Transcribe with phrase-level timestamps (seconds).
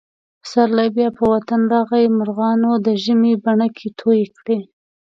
[0.41, 2.05] پسرلی بیا په وطن راغی.
[2.17, 4.59] مرغانو د ژمي بڼکې تویې کړلې.